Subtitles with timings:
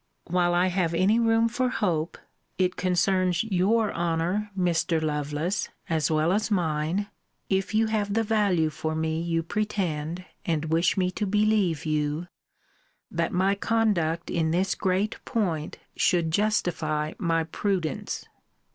[0.25, 2.17] While I have any room for hope,
[2.57, 4.99] it concerns your honour, Mr.
[4.99, 7.05] Lovelace, as well as mine,
[7.51, 12.25] (if you have the value for me you pretend, and wish me to believe you,)
[13.11, 18.25] that my conduct in this great point should justify my prudence.